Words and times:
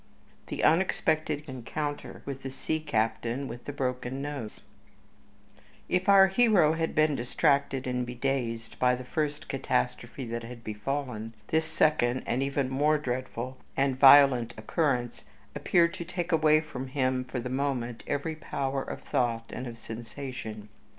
V 0.49 0.55
The 0.55 0.63
Unexpected 0.63 1.43
Encounter 1.47 2.23
with 2.25 2.41
the 2.41 2.49
Sea 2.49 2.79
Captain 2.79 3.47
with 3.47 3.65
the 3.65 3.71
Broken 3.71 4.19
Nose 4.19 4.61
If 5.87 6.09
our 6.09 6.25
hero 6.25 6.73
had 6.73 6.95
been 6.95 7.13
distracted 7.15 7.85
and 7.85 8.03
bedazed 8.03 8.79
by 8.79 8.95
the 8.95 9.03
first 9.03 9.47
catastrophe 9.47 10.25
that 10.25 10.41
had 10.41 10.63
befallen, 10.63 11.35
this 11.49 11.67
second 11.67 12.23
and 12.25 12.41
even 12.41 12.67
more 12.67 12.97
dreadful 12.97 13.59
and 13.77 13.95
violent 13.99 14.55
occurrence 14.57 15.23
appeared 15.55 15.93
to 15.93 16.03
take 16.03 16.31
away 16.31 16.61
from 16.61 16.87
him, 16.87 17.23
for 17.23 17.39
the 17.39 17.49
moment, 17.49 18.01
every 18.07 18.33
power 18.35 18.81
of 18.81 19.03
thought 19.03 19.51
and 19.53 19.67
of 19.67 19.77
sensation. 19.77 20.69